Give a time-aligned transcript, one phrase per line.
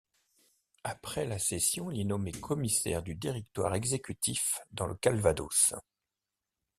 [0.83, 5.75] Après la session, il est nommé commissaire du Directoire exécutif dans le Calvados.